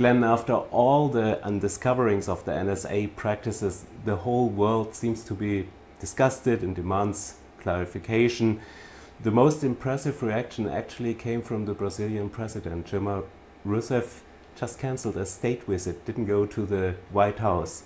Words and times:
Glenn, 0.00 0.24
after 0.24 0.54
all 0.54 1.08
the 1.10 1.44
undiscoverings 1.44 2.26
of 2.26 2.42
the 2.46 2.52
NSA 2.52 3.14
practices, 3.16 3.84
the 4.06 4.16
whole 4.16 4.48
world 4.48 4.94
seems 4.94 5.22
to 5.24 5.34
be 5.34 5.68
disgusted 5.98 6.62
and 6.62 6.74
demands 6.74 7.34
clarification. 7.60 8.62
The 9.22 9.30
most 9.30 9.62
impressive 9.62 10.22
reaction 10.22 10.66
actually 10.66 11.12
came 11.12 11.42
from 11.42 11.66
the 11.66 11.74
Brazilian 11.74 12.30
president. 12.30 12.86
Dilma 12.86 13.24
Rousseff 13.66 14.22
just 14.56 14.78
cancelled 14.78 15.18
a 15.18 15.26
state 15.26 15.64
visit, 15.64 16.06
didn't 16.06 16.24
go 16.24 16.46
to 16.46 16.64
the 16.64 16.94
White 17.12 17.40
House. 17.40 17.82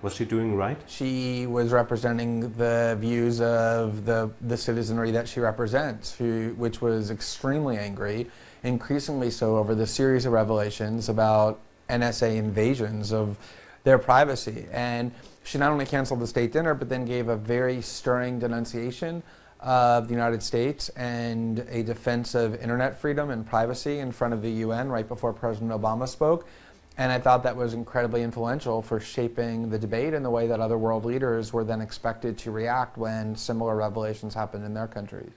Was 0.00 0.14
she 0.14 0.24
doing 0.24 0.56
right? 0.56 0.80
She 0.86 1.46
was 1.46 1.70
representing 1.70 2.50
the 2.52 2.96
views 2.98 3.42
of 3.42 4.06
the, 4.06 4.30
the 4.40 4.56
citizenry 4.56 5.10
that 5.10 5.28
she 5.28 5.40
represents, 5.40 6.14
who, 6.14 6.54
which 6.56 6.80
was 6.80 7.10
extremely 7.10 7.76
angry, 7.76 8.30
increasingly 8.62 9.30
so 9.30 9.56
over 9.56 9.74
the 9.74 9.86
series 9.86 10.26
of 10.26 10.32
revelations 10.32 11.08
about 11.08 11.60
NSA 11.88 12.36
invasions 12.36 13.12
of 13.12 13.38
their 13.84 13.98
privacy. 13.98 14.66
And 14.72 15.12
she 15.44 15.58
not 15.58 15.72
only 15.72 15.86
canceled 15.86 16.20
the 16.20 16.26
state 16.26 16.52
dinner, 16.52 16.74
but 16.74 16.88
then 16.88 17.04
gave 17.04 17.28
a 17.28 17.36
very 17.36 17.80
stirring 17.80 18.38
denunciation 18.38 19.22
of 19.60 20.06
the 20.06 20.14
United 20.14 20.42
States 20.42 20.88
and 20.90 21.60
a 21.68 21.82
defense 21.82 22.34
of 22.34 22.54
internet 22.62 22.98
freedom 22.98 23.30
and 23.30 23.46
privacy 23.46 23.98
in 23.98 24.12
front 24.12 24.34
of 24.34 24.42
the 24.42 24.50
UN 24.50 24.88
right 24.88 25.08
before 25.08 25.32
President 25.32 25.72
Obama 25.72 26.06
spoke. 26.06 26.46
And 26.96 27.12
I 27.12 27.18
thought 27.18 27.44
that 27.44 27.56
was 27.56 27.74
incredibly 27.74 28.22
influential 28.22 28.82
for 28.82 28.98
shaping 28.98 29.70
the 29.70 29.78
debate 29.78 30.14
in 30.14 30.22
the 30.22 30.30
way 30.30 30.48
that 30.48 30.58
other 30.60 30.76
world 30.76 31.04
leaders 31.04 31.52
were 31.52 31.64
then 31.64 31.80
expected 31.80 32.36
to 32.38 32.50
react 32.50 32.98
when 32.98 33.36
similar 33.36 33.76
revelations 33.76 34.34
happened 34.34 34.64
in 34.64 34.74
their 34.74 34.88
countries. 34.88 35.30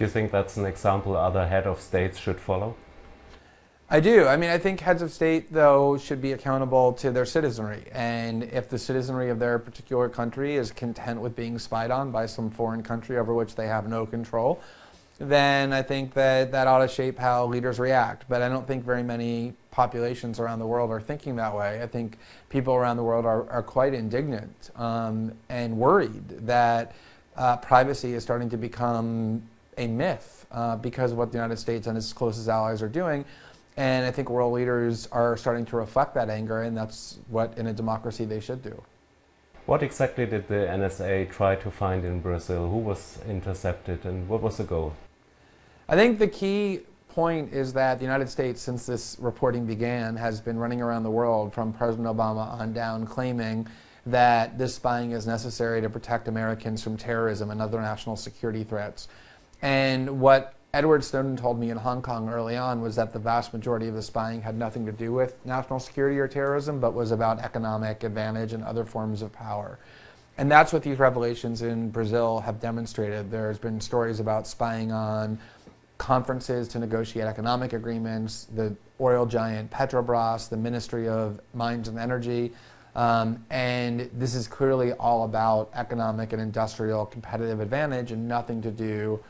Do 0.00 0.06
you 0.06 0.10
think 0.10 0.32
that's 0.32 0.56
an 0.56 0.64
example 0.64 1.14
other 1.14 1.46
head 1.46 1.66
of 1.66 1.78
states 1.78 2.18
should 2.18 2.40
follow? 2.40 2.74
I 3.90 4.00
do. 4.00 4.26
I 4.26 4.38
mean, 4.38 4.48
I 4.48 4.56
think 4.56 4.80
heads 4.80 5.02
of 5.02 5.12
state, 5.12 5.52
though, 5.52 5.98
should 5.98 6.22
be 6.22 6.32
accountable 6.32 6.94
to 6.94 7.10
their 7.10 7.26
citizenry. 7.26 7.84
And 7.92 8.44
if 8.44 8.70
the 8.70 8.78
citizenry 8.78 9.28
of 9.28 9.38
their 9.38 9.58
particular 9.58 10.08
country 10.08 10.56
is 10.56 10.72
content 10.72 11.20
with 11.20 11.36
being 11.36 11.58
spied 11.58 11.90
on 11.90 12.12
by 12.12 12.24
some 12.24 12.48
foreign 12.48 12.82
country 12.82 13.18
over 13.18 13.34
which 13.34 13.56
they 13.56 13.66
have 13.66 13.90
no 13.90 14.06
control, 14.06 14.62
then 15.18 15.74
I 15.74 15.82
think 15.82 16.14
that 16.14 16.50
that 16.52 16.66
ought 16.66 16.78
to 16.78 16.88
shape 16.88 17.18
how 17.18 17.44
leaders 17.44 17.78
react. 17.78 18.24
But 18.26 18.40
I 18.40 18.48
don't 18.48 18.66
think 18.66 18.82
very 18.82 19.02
many 19.02 19.52
populations 19.70 20.40
around 20.40 20.60
the 20.60 20.66
world 20.66 20.90
are 20.90 21.02
thinking 21.02 21.36
that 21.36 21.54
way. 21.54 21.82
I 21.82 21.86
think 21.86 22.16
people 22.48 22.72
around 22.72 22.96
the 22.96 23.04
world 23.04 23.26
are, 23.26 23.46
are 23.50 23.62
quite 23.62 23.92
indignant 23.92 24.70
um, 24.76 25.34
and 25.50 25.76
worried 25.76 26.46
that 26.46 26.94
uh, 27.36 27.58
privacy 27.58 28.14
is 28.14 28.22
starting 28.22 28.48
to 28.48 28.56
become 28.56 29.42
a 29.80 29.86
myth 29.86 30.46
uh, 30.52 30.76
because 30.76 31.12
of 31.12 31.18
what 31.18 31.32
the 31.32 31.38
United 31.38 31.56
States 31.56 31.86
and 31.86 31.96
its 31.96 32.12
closest 32.12 32.48
allies 32.48 32.82
are 32.82 32.88
doing. 32.88 33.24
And 33.76 34.04
I 34.06 34.10
think 34.10 34.28
world 34.28 34.52
leaders 34.52 35.08
are 35.10 35.36
starting 35.36 35.64
to 35.66 35.76
reflect 35.76 36.14
that 36.14 36.28
anger, 36.28 36.62
and 36.62 36.76
that's 36.76 37.18
what 37.28 37.56
in 37.56 37.66
a 37.66 37.72
democracy 37.72 38.24
they 38.24 38.40
should 38.40 38.62
do. 38.62 38.82
What 39.66 39.82
exactly 39.82 40.26
did 40.26 40.48
the 40.48 40.66
NSA 40.78 41.30
try 41.30 41.54
to 41.56 41.70
find 41.70 42.04
in 42.04 42.20
Brazil? 42.20 42.68
Who 42.68 42.78
was 42.78 43.18
intercepted, 43.26 44.04
and 44.04 44.28
what 44.28 44.42
was 44.42 44.58
the 44.58 44.64
goal? 44.64 44.94
I 45.88 45.96
think 45.96 46.18
the 46.18 46.28
key 46.28 46.80
point 47.08 47.52
is 47.52 47.72
that 47.72 47.98
the 47.98 48.04
United 48.04 48.28
States, 48.28 48.60
since 48.60 48.86
this 48.86 49.16
reporting 49.18 49.66
began, 49.66 50.16
has 50.16 50.40
been 50.40 50.58
running 50.58 50.82
around 50.82 51.04
the 51.04 51.10
world 51.10 51.54
from 51.54 51.72
President 51.72 52.06
Obama 52.06 52.46
on 52.60 52.72
down 52.72 53.06
claiming 53.06 53.66
that 54.06 54.58
this 54.58 54.74
spying 54.74 55.12
is 55.12 55.26
necessary 55.26 55.80
to 55.80 55.90
protect 55.90 56.28
Americans 56.28 56.82
from 56.82 56.96
terrorism 56.96 57.50
and 57.50 57.60
other 57.60 57.80
national 57.80 58.16
security 58.16 58.64
threats. 58.64 59.08
And 59.62 60.20
what 60.20 60.54
Edward 60.72 61.02
Snowden 61.02 61.36
told 61.36 61.58
me 61.58 61.70
in 61.70 61.76
Hong 61.76 62.00
Kong 62.00 62.28
early 62.28 62.56
on 62.56 62.80
was 62.80 62.96
that 62.96 63.12
the 63.12 63.18
vast 63.18 63.52
majority 63.52 63.88
of 63.88 63.94
the 63.94 64.02
spying 64.02 64.40
had 64.40 64.56
nothing 64.56 64.86
to 64.86 64.92
do 64.92 65.12
with 65.12 65.34
national 65.44 65.80
security 65.80 66.18
or 66.18 66.28
terrorism, 66.28 66.78
but 66.78 66.94
was 66.94 67.10
about 67.10 67.40
economic 67.40 68.04
advantage 68.04 68.52
and 68.52 68.62
other 68.62 68.84
forms 68.84 69.20
of 69.20 69.32
power. 69.32 69.78
And 70.38 70.50
that's 70.50 70.72
what 70.72 70.82
these 70.82 70.98
revelations 70.98 71.62
in 71.62 71.90
Brazil 71.90 72.40
have 72.40 72.60
demonstrated. 72.60 73.30
There's 73.30 73.58
been 73.58 73.80
stories 73.80 74.20
about 74.20 74.46
spying 74.46 74.92
on 74.92 75.38
conferences 75.98 76.66
to 76.68 76.78
negotiate 76.78 77.26
economic 77.26 77.72
agreements, 77.72 78.46
the 78.54 78.74
oil 79.00 79.26
giant 79.26 79.70
Petrobras, 79.70 80.48
the 80.48 80.56
Ministry 80.56 81.08
of 81.08 81.40
Mines 81.52 81.88
and 81.88 81.98
Energy. 81.98 82.52
Um, 82.94 83.44
and 83.50 84.08
this 84.14 84.34
is 84.34 84.48
clearly 84.48 84.92
all 84.94 85.24
about 85.24 85.70
economic 85.74 86.32
and 86.32 86.40
industrial 86.40 87.06
competitive 87.06 87.60
advantage 87.60 88.12
and 88.12 88.26
nothing 88.26 88.62
to 88.62 88.70
do 88.70 89.20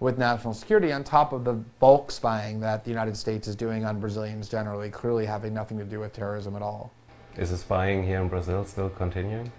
with 0.00 0.18
national 0.18 0.54
security 0.54 0.92
on 0.92 1.02
top 1.02 1.32
of 1.32 1.44
the 1.44 1.52
bulk 1.52 2.10
spying 2.10 2.60
that 2.60 2.84
the 2.84 2.90
United 2.90 3.16
States 3.16 3.48
is 3.48 3.56
doing 3.56 3.84
on 3.84 3.98
Brazilians 3.98 4.48
generally, 4.48 4.90
clearly 4.90 5.26
having 5.26 5.52
nothing 5.52 5.78
to 5.78 5.84
do 5.84 6.00
with 6.00 6.12
terrorism 6.12 6.54
at 6.54 6.62
all. 6.62 6.92
Is 7.36 7.50
the 7.50 7.56
spying 7.56 8.04
here 8.04 8.20
in 8.20 8.28
Brazil 8.28 8.64
still 8.64 8.90
continuing? 8.90 9.50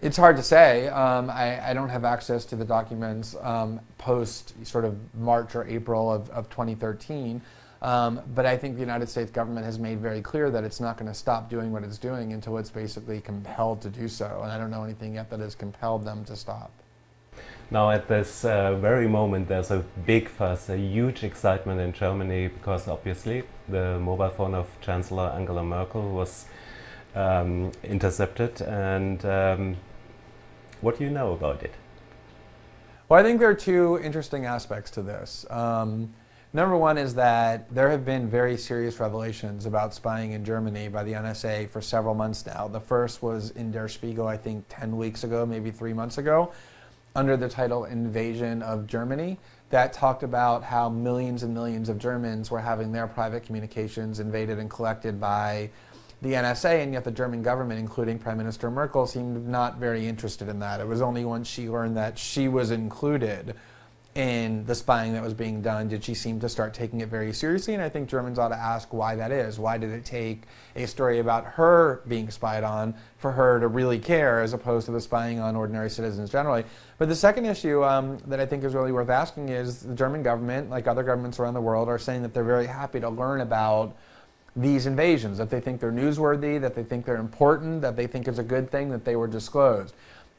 It's 0.00 0.16
hard 0.16 0.36
to 0.36 0.42
say. 0.42 0.88
Um, 0.88 1.30
I, 1.30 1.70
I, 1.70 1.74
don't 1.74 1.88
have 1.88 2.04
access 2.04 2.44
to 2.46 2.56
the 2.56 2.64
documents 2.64 3.36
um, 3.40 3.78
post 3.98 4.54
sort 4.66 4.84
of 4.84 4.96
March 5.14 5.54
or 5.54 5.64
April 5.68 6.12
of, 6.12 6.28
of 6.30 6.50
2013. 6.50 7.40
Um, 7.82 8.20
but 8.34 8.44
I 8.44 8.56
think 8.56 8.74
the 8.74 8.80
United 8.80 9.08
States 9.08 9.30
government 9.30 9.64
has 9.64 9.78
made 9.78 10.00
very 10.00 10.20
clear 10.20 10.50
that 10.50 10.64
it's 10.64 10.80
not 10.80 10.96
going 10.96 11.10
to 11.10 11.14
stop 11.14 11.48
doing 11.48 11.70
what 11.70 11.84
it's 11.84 11.98
doing 11.98 12.32
until 12.32 12.58
it's 12.58 12.70
basically 12.70 13.20
compelled 13.20 13.80
to 13.82 13.90
do 13.90 14.08
so. 14.08 14.40
And 14.42 14.50
I 14.50 14.58
don't 14.58 14.70
know 14.70 14.82
anything 14.82 15.14
yet 15.14 15.30
that 15.30 15.38
has 15.38 15.54
compelled 15.54 16.04
them 16.04 16.24
to 16.24 16.34
stop. 16.34 16.72
Now, 17.72 17.90
at 17.90 18.06
this 18.06 18.44
uh, 18.44 18.74
very 18.74 19.08
moment, 19.08 19.48
there's 19.48 19.70
a 19.70 19.78
big 20.04 20.28
fuss, 20.28 20.68
a 20.68 20.76
huge 20.76 21.24
excitement 21.24 21.80
in 21.80 21.94
Germany 21.94 22.48
because 22.48 22.86
obviously 22.86 23.44
the 23.66 23.98
mobile 23.98 24.28
phone 24.28 24.54
of 24.54 24.68
Chancellor 24.82 25.32
Angela 25.34 25.64
Merkel 25.64 26.12
was 26.12 26.44
um, 27.14 27.72
intercepted. 27.82 28.60
And 28.60 29.24
um, 29.24 29.76
what 30.82 30.98
do 30.98 31.04
you 31.04 31.08
know 31.08 31.32
about 31.32 31.62
it? 31.62 31.72
Well, 33.08 33.18
I 33.18 33.22
think 33.22 33.40
there 33.40 33.48
are 33.48 33.54
two 33.54 33.98
interesting 34.02 34.44
aspects 34.44 34.90
to 34.90 35.02
this. 35.02 35.46
Um, 35.48 36.12
number 36.52 36.76
one 36.76 36.98
is 36.98 37.14
that 37.14 37.74
there 37.74 37.88
have 37.88 38.04
been 38.04 38.28
very 38.28 38.58
serious 38.58 39.00
revelations 39.00 39.64
about 39.64 39.94
spying 39.94 40.32
in 40.32 40.44
Germany 40.44 40.88
by 40.88 41.04
the 41.04 41.14
NSA 41.14 41.70
for 41.70 41.80
several 41.80 42.14
months 42.14 42.44
now. 42.44 42.68
The 42.68 42.80
first 42.80 43.22
was 43.22 43.52
in 43.52 43.72
Der 43.72 43.88
Spiegel, 43.88 44.28
I 44.28 44.36
think, 44.36 44.66
10 44.68 44.94
weeks 44.94 45.24
ago, 45.24 45.46
maybe 45.46 45.70
three 45.70 45.94
months 45.94 46.18
ago 46.18 46.52
under 47.14 47.36
the 47.36 47.48
title 47.48 47.84
Invasion 47.84 48.62
of 48.62 48.86
Germany 48.86 49.38
that 49.70 49.92
talked 49.92 50.22
about 50.22 50.62
how 50.62 50.88
millions 50.88 51.42
and 51.42 51.54
millions 51.54 51.88
of 51.88 51.98
Germans 51.98 52.50
were 52.50 52.60
having 52.60 52.92
their 52.92 53.06
private 53.06 53.44
communications 53.44 54.20
invaded 54.20 54.58
and 54.58 54.70
collected 54.70 55.20
by 55.20 55.70
the 56.20 56.34
NSA, 56.34 56.82
and 56.82 56.92
yet 56.92 57.04
the 57.04 57.10
German 57.10 57.42
government, 57.42 57.80
including 57.80 58.18
Prime 58.18 58.38
Minister 58.38 58.70
Merkel, 58.70 59.06
seemed 59.06 59.48
not 59.48 59.78
very 59.78 60.06
interested 60.06 60.48
in 60.48 60.60
that. 60.60 60.80
It 60.80 60.86
was 60.86 61.02
only 61.02 61.24
once 61.24 61.48
she 61.48 61.68
learned 61.68 61.96
that 61.96 62.16
she 62.16 62.48
was 62.48 62.70
included 62.70 63.56
in 64.14 64.62
the 64.66 64.74
spying 64.74 65.14
that 65.14 65.22
was 65.22 65.32
being 65.32 65.62
done 65.62 65.88
did 65.88 66.04
she 66.04 66.12
seem 66.12 66.38
to 66.38 66.48
start 66.48 66.74
taking 66.74 67.00
it 67.00 67.08
very 67.08 67.32
seriously. 67.32 67.72
And 67.72 67.82
I 67.82 67.88
think 67.88 68.10
Germans 68.10 68.38
ought 68.38 68.48
to 68.48 68.56
ask 68.56 68.92
why 68.92 69.16
that 69.16 69.32
is. 69.32 69.58
Why 69.58 69.78
did 69.78 69.90
it 69.90 70.04
take 70.04 70.42
a 70.76 70.86
story 70.86 71.18
about 71.18 71.46
her 71.46 72.02
being 72.06 72.30
spied 72.30 72.62
on 72.62 72.94
for 73.16 73.32
her 73.32 73.58
to 73.58 73.68
really 73.68 73.98
care 73.98 74.42
as 74.42 74.52
opposed 74.52 74.84
to 74.86 74.92
the 74.92 75.00
spying 75.00 75.40
on 75.40 75.56
ordinary 75.56 75.88
citizens 75.88 76.28
generally? 76.28 76.64
But 76.98 77.08
the 77.08 77.16
second 77.16 77.46
issue 77.46 77.82
um, 77.84 78.18
that 78.26 78.38
I 78.38 78.44
think 78.44 78.64
is 78.64 78.74
really 78.74 78.92
worth 78.92 79.08
asking 79.08 79.48
is 79.48 79.80
the 79.80 79.94
German 79.94 80.22
government, 80.22 80.68
like 80.68 80.86
other 80.86 81.02
governments 81.02 81.38
around 81.38 81.54
the 81.54 81.62
world, 81.62 81.88
are 81.88 81.98
saying 81.98 82.20
that 82.22 82.34
they're 82.34 82.44
very 82.44 82.66
happy 82.66 83.00
to 83.00 83.08
learn 83.08 83.40
about 83.40 83.96
these 84.54 84.84
invasions, 84.84 85.38
that 85.38 85.48
they 85.48 85.60
think 85.60 85.80
they're 85.80 85.90
newsworthy, 85.90 86.60
that 86.60 86.74
they 86.74 86.82
think 86.82 87.06
they're 87.06 87.16
important, 87.16 87.80
that 87.80 87.96
they 87.96 88.06
think 88.06 88.28
it's 88.28 88.38
a 88.38 88.42
good 88.42 88.70
thing 88.70 88.90
that 88.90 89.06
they 89.06 89.16
were 89.16 89.26
disclosed. 89.26 89.94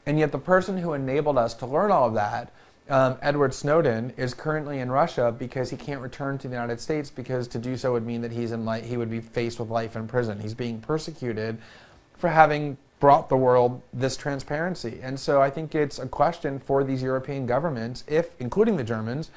And 0.06 0.18
yet 0.18 0.32
the 0.32 0.38
person 0.38 0.78
who 0.78 0.92
enabled 0.92 1.38
us 1.38 1.54
to 1.54 1.66
learn 1.66 1.90
all 1.90 2.06
of 2.06 2.14
that 2.14 2.52
um, 2.88 3.16
Edward 3.22 3.54
Snowden 3.54 4.12
is 4.16 4.34
currently 4.34 4.80
in 4.80 4.90
Russia 4.90 5.34
because 5.36 5.70
he 5.70 5.76
can't 5.76 6.00
return 6.00 6.36
to 6.38 6.48
the 6.48 6.54
United 6.54 6.80
States 6.80 7.10
because 7.10 7.48
to 7.48 7.58
do 7.58 7.76
so 7.76 7.92
would 7.92 8.06
mean 8.06 8.20
that 8.20 8.32
he's 8.32 8.52
in 8.52 8.66
li- 8.66 8.82
he 8.82 8.96
would 8.96 9.10
be 9.10 9.20
faced 9.20 9.58
with 9.58 9.70
life 9.70 9.96
in 9.96 10.06
prison. 10.06 10.40
He's 10.40 10.54
being 10.54 10.80
persecuted 10.80 11.58
for 12.16 12.28
having 12.28 12.76
brought 13.00 13.28
the 13.28 13.36
world 13.36 13.80
this 13.92 14.16
transparency. 14.16 15.00
And 15.02 15.18
so 15.18 15.40
I 15.40 15.50
think 15.50 15.74
it's 15.74 15.98
a 15.98 16.06
question 16.06 16.58
for 16.58 16.84
these 16.84 17.02
European 17.02 17.46
governments, 17.46 18.04
if 18.06 18.30
including 18.38 18.76
the 18.76 18.84
Germans, 18.84 19.30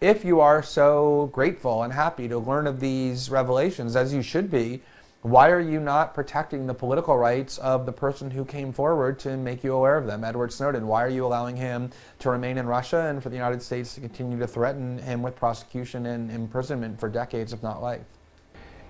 if 0.00 0.24
you 0.24 0.40
are 0.40 0.62
so 0.62 1.30
grateful 1.32 1.82
and 1.82 1.92
happy 1.92 2.28
to 2.28 2.38
learn 2.38 2.66
of 2.66 2.80
these 2.80 3.30
revelations 3.30 3.96
as 3.96 4.12
you 4.12 4.22
should 4.22 4.50
be, 4.50 4.82
why 5.22 5.50
are 5.50 5.60
you 5.60 5.78
not 5.78 6.14
protecting 6.14 6.66
the 6.66 6.74
political 6.74 7.16
rights 7.16 7.56
of 7.58 7.86
the 7.86 7.92
person 7.92 8.28
who 8.32 8.44
came 8.44 8.72
forward 8.72 9.20
to 9.20 9.36
make 9.36 9.62
you 9.62 9.72
aware 9.72 9.96
of 9.96 10.04
them, 10.04 10.24
Edward 10.24 10.52
Snowden? 10.52 10.88
Why 10.88 11.04
are 11.04 11.08
you 11.08 11.24
allowing 11.24 11.56
him 11.56 11.90
to 12.18 12.30
remain 12.30 12.58
in 12.58 12.66
Russia 12.66 13.06
and 13.08 13.22
for 13.22 13.28
the 13.28 13.36
United 13.36 13.62
States 13.62 13.94
to 13.94 14.00
continue 14.00 14.36
to 14.40 14.48
threaten 14.48 14.98
him 14.98 15.22
with 15.22 15.36
prosecution 15.36 16.06
and 16.06 16.28
imprisonment 16.28 16.98
for 16.98 17.08
decades, 17.08 17.52
if 17.52 17.62
not 17.62 17.80
life? 17.80 18.04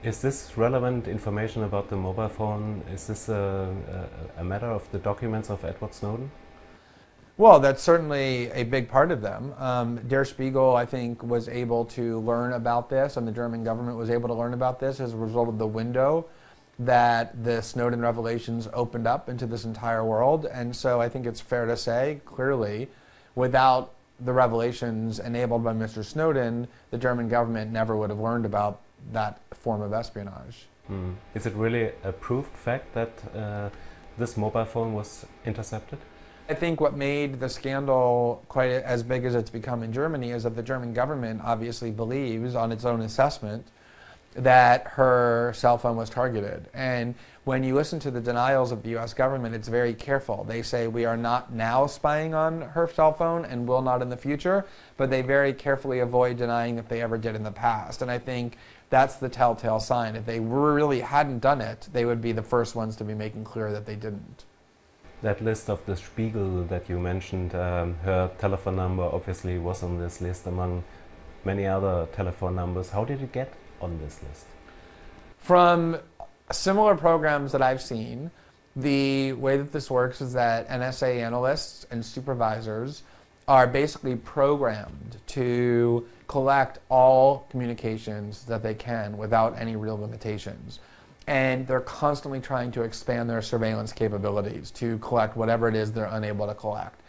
Is 0.02 0.22
this 0.22 0.56
relevant 0.56 1.06
information 1.06 1.64
about 1.64 1.90
the 1.90 1.96
mobile 1.96 2.30
phone? 2.30 2.82
Is 2.90 3.06
this 3.06 3.28
a, 3.28 4.08
a, 4.36 4.40
a 4.40 4.44
matter 4.44 4.70
of 4.70 4.90
the 4.90 4.98
documents 4.98 5.50
of 5.50 5.62
Edward 5.66 5.92
Snowden? 5.92 6.30
Well, 7.42 7.58
that's 7.58 7.82
certainly 7.82 8.52
a 8.52 8.62
big 8.62 8.88
part 8.88 9.10
of 9.10 9.20
them. 9.20 9.52
Um, 9.58 9.96
Der 10.06 10.24
Spiegel, 10.24 10.76
I 10.76 10.86
think, 10.86 11.24
was 11.24 11.48
able 11.48 11.84
to 11.86 12.20
learn 12.20 12.52
about 12.52 12.88
this, 12.88 13.16
and 13.16 13.26
the 13.26 13.32
German 13.32 13.64
government 13.64 13.98
was 13.98 14.10
able 14.10 14.28
to 14.28 14.34
learn 14.34 14.54
about 14.54 14.78
this 14.78 15.00
as 15.00 15.12
a 15.12 15.16
result 15.16 15.48
of 15.48 15.58
the 15.58 15.66
window 15.66 16.26
that 16.78 17.42
the 17.42 17.60
Snowden 17.60 18.00
revelations 18.00 18.68
opened 18.72 19.08
up 19.08 19.28
into 19.28 19.44
this 19.44 19.64
entire 19.64 20.04
world. 20.04 20.46
And 20.46 20.74
so 20.76 21.00
I 21.00 21.08
think 21.08 21.26
it's 21.26 21.40
fair 21.40 21.66
to 21.66 21.76
say, 21.76 22.20
clearly, 22.26 22.88
without 23.34 23.94
the 24.20 24.32
revelations 24.32 25.18
enabled 25.18 25.64
by 25.64 25.72
Mr. 25.72 26.04
Snowden, 26.04 26.68
the 26.92 26.98
German 26.98 27.28
government 27.28 27.72
never 27.72 27.96
would 27.96 28.10
have 28.10 28.20
learned 28.20 28.46
about 28.46 28.82
that 29.10 29.40
form 29.52 29.82
of 29.82 29.92
espionage. 29.92 30.66
Mm. 30.88 31.16
Is 31.34 31.46
it 31.46 31.54
really 31.54 31.90
a 32.04 32.12
proved 32.12 32.56
fact 32.56 32.94
that 32.94 33.10
uh, 33.34 33.70
this 34.16 34.36
mobile 34.36 34.64
phone 34.64 34.92
was 34.94 35.26
intercepted? 35.44 35.98
I 36.48 36.54
think 36.54 36.80
what 36.80 36.96
made 36.96 37.38
the 37.40 37.48
scandal 37.48 38.44
quite 38.48 38.70
as 38.70 39.02
big 39.02 39.24
as 39.24 39.34
it's 39.34 39.50
become 39.50 39.82
in 39.82 39.92
Germany 39.92 40.30
is 40.30 40.42
that 40.42 40.56
the 40.56 40.62
German 40.62 40.92
government 40.92 41.40
obviously 41.44 41.90
believes, 41.90 42.54
on 42.54 42.72
its 42.72 42.84
own 42.84 43.00
assessment, 43.00 43.66
that 44.34 44.86
her 44.88 45.52
cell 45.54 45.78
phone 45.78 45.96
was 45.96 46.10
targeted. 46.10 46.68
And 46.74 47.14
when 47.44 47.62
you 47.62 47.74
listen 47.74 48.00
to 48.00 48.10
the 48.10 48.20
denials 48.20 48.72
of 48.72 48.82
the 48.82 48.96
US 48.96 49.14
government, 49.14 49.54
it's 49.54 49.68
very 49.68 49.94
careful. 49.94 50.44
They 50.44 50.62
say 50.62 50.88
we 50.88 51.04
are 51.04 51.16
not 51.16 51.52
now 51.52 51.86
spying 51.86 52.34
on 52.34 52.62
her 52.62 52.88
cell 52.88 53.12
phone 53.12 53.44
and 53.44 53.66
will 53.66 53.82
not 53.82 54.02
in 54.02 54.08
the 54.08 54.16
future, 54.16 54.64
but 54.96 55.10
they 55.10 55.22
very 55.22 55.52
carefully 55.52 56.00
avoid 56.00 56.38
denying 56.38 56.76
that 56.76 56.88
they 56.88 57.02
ever 57.02 57.18
did 57.18 57.36
in 57.36 57.42
the 57.42 57.52
past. 57.52 58.02
And 58.02 58.10
I 58.10 58.18
think 58.18 58.56
that's 58.90 59.16
the 59.16 59.28
telltale 59.28 59.80
sign. 59.80 60.16
If 60.16 60.26
they 60.26 60.40
really 60.40 61.00
hadn't 61.00 61.38
done 61.38 61.60
it, 61.60 61.88
they 61.92 62.04
would 62.04 62.20
be 62.20 62.32
the 62.32 62.42
first 62.42 62.74
ones 62.74 62.96
to 62.96 63.04
be 63.04 63.14
making 63.14 63.44
clear 63.44 63.70
that 63.72 63.86
they 63.86 63.96
didn't. 63.96 64.44
That 65.22 65.40
list 65.40 65.70
of 65.70 65.86
the 65.86 65.96
Spiegel 65.96 66.64
that 66.64 66.88
you 66.88 66.98
mentioned, 66.98 67.54
um, 67.54 67.94
her 68.02 68.30
telephone 68.38 68.76
number 68.76 69.04
obviously 69.04 69.56
was 69.56 69.84
on 69.84 69.98
this 69.98 70.20
list 70.20 70.46
among 70.46 70.82
many 71.44 71.64
other 71.64 72.08
telephone 72.12 72.56
numbers. 72.56 72.90
How 72.90 73.04
did 73.04 73.22
it 73.22 73.32
get 73.32 73.52
on 73.80 74.00
this 74.00 74.20
list? 74.22 74.46
From 75.38 75.98
similar 76.50 76.96
programs 76.96 77.52
that 77.52 77.62
I've 77.62 77.80
seen, 77.80 78.32
the 78.74 79.32
way 79.34 79.56
that 79.56 79.70
this 79.70 79.90
works 79.90 80.20
is 80.20 80.32
that 80.32 80.68
NSA 80.68 81.20
analysts 81.20 81.86
and 81.90 82.04
supervisors 82.04 83.04
are 83.46 83.66
basically 83.66 84.16
programmed 84.16 85.18
to 85.26 86.06
collect 86.26 86.78
all 86.88 87.46
communications 87.50 88.44
that 88.46 88.62
they 88.62 88.74
can 88.74 89.16
without 89.16 89.58
any 89.58 89.76
real 89.76 89.98
limitations. 89.98 90.80
And 91.26 91.66
they're 91.66 91.80
constantly 91.80 92.40
trying 92.40 92.72
to 92.72 92.82
expand 92.82 93.30
their 93.30 93.42
surveillance 93.42 93.92
capabilities 93.92 94.70
to 94.72 94.98
collect 94.98 95.36
whatever 95.36 95.68
it 95.68 95.74
is 95.74 95.92
they're 95.92 96.06
unable 96.06 96.46
to 96.46 96.54
collect 96.54 97.02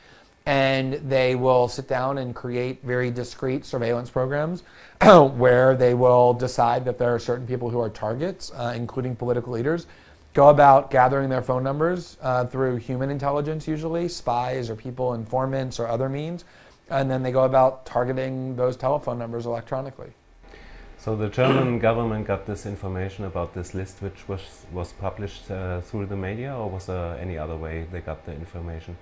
and 0.45 0.93
they 1.09 1.35
will 1.35 1.67
sit 1.67 1.87
down 1.87 2.17
and 2.17 2.35
create 2.35 2.83
very 2.83 3.09
discrete 3.09 3.65
surveillance 3.65 4.09
programs 4.09 4.63
where 5.35 5.75
they 5.75 5.93
will 5.93 6.33
decide 6.33 6.83
that 6.85 6.97
there 6.97 7.13
are 7.13 7.19
certain 7.19 7.47
people 7.47 7.69
who 7.69 7.79
are 7.79 7.89
targets, 7.89 8.51
uh, 8.55 8.73
including 8.75 9.15
political 9.15 9.53
leaders, 9.53 9.87
go 10.33 10.49
about 10.49 10.91
gathering 10.91 11.29
their 11.29 11.41
phone 11.41 11.63
numbers 11.63 12.17
uh, 12.21 12.45
through 12.45 12.75
human 12.75 13.09
intelligence, 13.09 13.67
usually, 13.67 14.07
spies 14.07 14.69
or 14.69 14.75
people, 14.75 15.13
informants 15.13 15.79
or 15.79 15.87
other 15.87 16.09
means, 16.09 16.43
and 16.89 17.09
then 17.09 17.23
they 17.23 17.31
go 17.31 17.43
about 17.43 17.85
targeting 17.85 18.55
those 18.55 18.75
telephone 18.75 19.17
numbers 19.17 19.45
electronically. 19.45 20.11
So 21.03 21.17
the 21.17 21.27
German 21.27 21.79
government 21.79 22.25
got 22.27 22.45
this 22.45 22.65
information 22.65 23.25
about 23.25 23.53
this 23.53 23.73
list, 23.73 24.01
which 24.01 24.25
was 24.29 24.65
was 24.71 24.93
published 24.93 25.51
uh, 25.51 25.81
through 25.81 26.05
the 26.05 26.15
media, 26.15 26.55
or 26.55 26.69
was 26.69 26.85
there 26.85 27.17
any 27.19 27.37
other 27.37 27.57
way 27.57 27.85
they 27.91 27.99
got 27.99 28.25
the 28.25 28.31
information? 28.31 28.95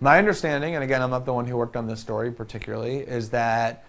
My 0.00 0.18
understanding, 0.18 0.74
and 0.74 0.82
again, 0.82 1.00
I'm 1.00 1.10
not 1.10 1.26
the 1.26 1.32
one 1.32 1.46
who 1.46 1.56
worked 1.56 1.76
on 1.76 1.86
this 1.86 2.00
story 2.00 2.32
particularly, 2.32 2.96
is 2.96 3.30
that 3.30 3.84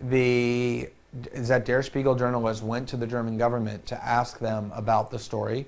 the 0.00 0.88
is 1.32 1.46
that 1.46 1.64
Der 1.66 1.82
Spiegel 1.82 2.16
journalist 2.16 2.64
went 2.64 2.88
to 2.88 2.96
the 2.96 3.06
German 3.06 3.38
government 3.38 3.86
to 3.86 4.04
ask 4.04 4.40
them 4.40 4.72
about 4.74 5.12
the 5.12 5.20
story. 5.20 5.66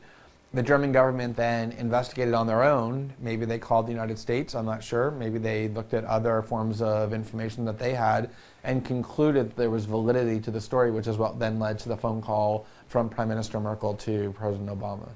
The 0.52 0.64
German 0.64 0.90
government 0.90 1.36
then 1.36 1.70
investigated 1.72 2.34
on 2.34 2.48
their 2.48 2.64
own. 2.64 3.12
Maybe 3.20 3.44
they 3.44 3.58
called 3.58 3.86
the 3.86 3.92
United 3.92 4.18
States, 4.18 4.56
I'm 4.56 4.66
not 4.66 4.82
sure. 4.82 5.12
Maybe 5.12 5.38
they 5.38 5.68
looked 5.68 5.94
at 5.94 6.04
other 6.04 6.42
forms 6.42 6.82
of 6.82 7.12
information 7.12 7.64
that 7.66 7.78
they 7.78 7.94
had 7.94 8.30
and 8.64 8.84
concluded 8.84 9.54
there 9.54 9.70
was 9.70 9.84
validity 9.84 10.40
to 10.40 10.50
the 10.50 10.60
story, 10.60 10.90
which 10.90 11.06
is 11.06 11.18
what 11.18 11.38
then 11.38 11.60
led 11.60 11.78
to 11.80 11.88
the 11.88 11.96
phone 11.96 12.20
call 12.20 12.66
from 12.88 13.08
Prime 13.08 13.28
Minister 13.28 13.60
Merkel 13.60 13.94
to 13.94 14.32
President 14.32 14.68
Obama. 14.70 15.08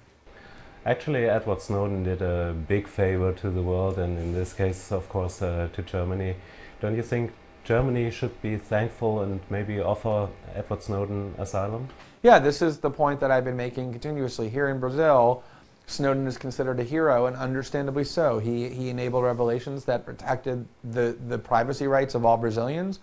Actually, 0.86 1.24
Edward 1.24 1.60
Snowden 1.60 2.04
did 2.04 2.22
a 2.22 2.54
big 2.68 2.86
favor 2.86 3.32
to 3.32 3.50
the 3.50 3.62
world, 3.62 3.98
and 3.98 4.16
in 4.16 4.34
this 4.34 4.52
case, 4.52 4.92
of 4.92 5.08
course, 5.08 5.42
uh, 5.42 5.68
to 5.72 5.82
Germany. 5.82 6.36
Don't 6.80 6.94
you 6.94 7.02
think 7.02 7.32
Germany 7.64 8.08
should 8.12 8.40
be 8.40 8.56
thankful 8.56 9.20
and 9.20 9.40
maybe 9.50 9.80
offer 9.80 10.28
Edward 10.54 10.82
Snowden 10.82 11.34
asylum? 11.38 11.88
Yeah, 12.24 12.38
this 12.38 12.62
is 12.62 12.78
the 12.78 12.90
point 12.90 13.20
that 13.20 13.30
I've 13.30 13.44
been 13.44 13.54
making 13.58 13.92
continuously. 13.92 14.48
Here 14.48 14.70
in 14.70 14.80
Brazil, 14.80 15.44
Snowden 15.86 16.26
is 16.26 16.38
considered 16.38 16.80
a 16.80 16.82
hero, 16.82 17.26
and 17.26 17.36
understandably 17.36 18.04
so. 18.04 18.38
He, 18.38 18.70
he 18.70 18.88
enabled 18.88 19.24
revelations 19.24 19.84
that 19.84 20.06
protected 20.06 20.66
the, 20.84 21.18
the 21.28 21.36
privacy 21.36 21.86
rights 21.86 22.14
of 22.14 22.24
all 22.24 22.38
Brazilians, 22.38 22.98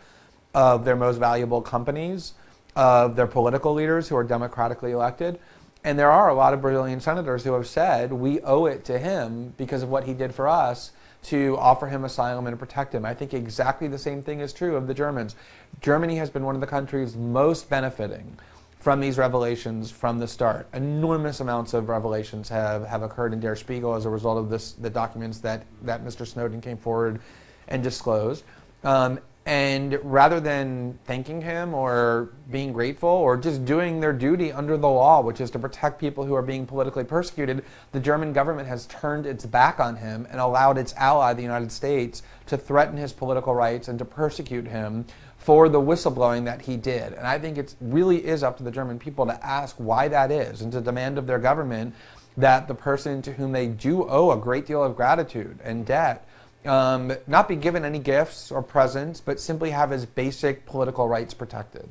of 0.55 0.85
their 0.85 0.95
most 0.95 1.17
valuable 1.17 1.61
companies, 1.61 2.33
of 2.75 3.15
their 3.15 3.27
political 3.27 3.75
leaders 3.75 4.07
who 4.07 4.15
are 4.15 4.23
democratically 4.23 4.91
elected. 4.91 5.37
And 5.83 5.99
there 5.99 6.11
are 6.11 6.29
a 6.29 6.33
lot 6.33 6.55
of 6.55 6.61
Brazilian 6.63 6.99
senators 6.99 7.43
who 7.43 7.53
have 7.53 7.67
said 7.67 8.11
we 8.11 8.41
owe 8.41 8.65
it 8.65 8.83
to 8.85 8.97
him 8.97 9.53
because 9.55 9.83
of 9.83 9.89
what 9.89 10.05
he 10.05 10.15
did 10.15 10.33
for 10.33 10.47
us 10.47 10.93
to 11.25 11.55
offer 11.59 11.85
him 11.85 12.05
asylum 12.05 12.47
and 12.47 12.57
protect 12.57 12.95
him. 12.95 13.05
I 13.05 13.13
think 13.13 13.35
exactly 13.35 13.87
the 13.87 13.99
same 13.99 14.23
thing 14.23 14.39
is 14.39 14.51
true 14.51 14.75
of 14.75 14.87
the 14.87 14.95
Germans. 14.95 15.35
Germany 15.79 16.15
has 16.15 16.31
been 16.31 16.43
one 16.43 16.55
of 16.55 16.61
the 16.61 16.65
countries 16.65 17.15
most 17.15 17.69
benefiting 17.69 18.39
from 18.81 18.99
these 18.99 19.19
revelations 19.19 19.91
from 19.91 20.17
the 20.17 20.27
start. 20.27 20.67
Enormous 20.73 21.39
amounts 21.39 21.75
of 21.75 21.87
revelations 21.87 22.49
have, 22.49 22.85
have 22.87 23.03
occurred 23.03 23.31
in 23.31 23.39
Der 23.39 23.55
Spiegel 23.55 23.93
as 23.93 24.05
a 24.05 24.09
result 24.09 24.39
of 24.39 24.49
this, 24.49 24.73
the 24.73 24.89
documents 24.89 25.39
that, 25.39 25.65
that 25.83 26.03
Mr. 26.03 26.25
Snowden 26.25 26.59
came 26.59 26.77
forward 26.77 27.21
and 27.67 27.83
disclosed. 27.83 28.43
Um, 28.83 29.19
and 29.45 29.99
rather 30.03 30.39
than 30.39 30.99
thanking 31.05 31.41
him 31.41 31.73
or 31.73 32.29
being 32.51 32.73
grateful 32.73 33.09
or 33.09 33.37
just 33.37 33.65
doing 33.65 33.99
their 33.99 34.13
duty 34.13 34.51
under 34.51 34.77
the 34.77 34.87
law, 34.87 35.21
which 35.21 35.41
is 35.41 35.49
to 35.51 35.59
protect 35.59 35.99
people 35.99 36.23
who 36.23 36.35
are 36.35 36.43
being 36.43 36.65
politically 36.65 37.03
persecuted, 37.03 37.63
the 37.91 37.99
German 37.99 38.33
government 38.33 38.67
has 38.67 38.85
turned 38.85 39.25
its 39.25 39.45
back 39.45 39.79
on 39.79 39.95
him 39.95 40.27
and 40.29 40.39
allowed 40.39 40.77
its 40.77 40.93
ally, 40.95 41.33
the 41.33 41.41
United 41.41 41.71
States, 41.71 42.21
to 42.47 42.57
threaten 42.57 42.97
his 42.97 43.13
political 43.13 43.55
rights 43.55 43.87
and 43.87 43.97
to 43.97 44.05
persecute 44.05 44.67
him 44.67 45.05
for 45.41 45.69
the 45.69 45.81
whistleblowing 45.81 46.45
that 46.45 46.61
he 46.61 46.77
did. 46.77 47.13
And 47.13 47.25
I 47.25 47.39
think 47.39 47.57
it 47.57 47.73
really 47.81 48.23
is 48.23 48.43
up 48.43 48.57
to 48.57 48.63
the 48.63 48.69
German 48.69 48.99
people 48.99 49.25
to 49.25 49.45
ask 49.45 49.75
why 49.77 50.07
that 50.07 50.31
is 50.31 50.61
and 50.61 50.71
to 50.71 50.81
demand 50.81 51.17
of 51.17 51.25
their 51.25 51.39
government 51.39 51.95
that 52.37 52.67
the 52.67 52.75
person 52.75 53.23
to 53.23 53.33
whom 53.33 53.51
they 53.51 53.65
do 53.65 54.07
owe 54.07 54.31
a 54.31 54.37
great 54.37 54.67
deal 54.67 54.83
of 54.83 54.95
gratitude 54.95 55.57
and 55.63 55.83
debt 55.83 56.27
um, 56.63 57.11
not 57.25 57.47
be 57.47 57.55
given 57.55 57.83
any 57.83 57.97
gifts 57.97 58.51
or 58.51 58.61
presents, 58.61 59.19
but 59.19 59.39
simply 59.39 59.71
have 59.71 59.89
his 59.89 60.05
basic 60.05 60.67
political 60.67 61.07
rights 61.07 61.33
protected. 61.33 61.89